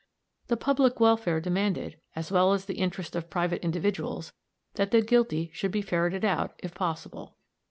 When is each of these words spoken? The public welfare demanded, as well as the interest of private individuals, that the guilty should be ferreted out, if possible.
The 0.47 0.57
public 0.57 0.99
welfare 0.99 1.39
demanded, 1.39 1.95
as 2.15 2.31
well 2.31 2.53
as 2.53 2.65
the 2.65 2.79
interest 2.79 3.15
of 3.15 3.29
private 3.29 3.63
individuals, 3.63 4.33
that 4.73 4.89
the 4.89 5.03
guilty 5.03 5.51
should 5.53 5.69
be 5.69 5.83
ferreted 5.83 6.25
out, 6.25 6.55
if 6.63 6.73
possible. 6.73 7.35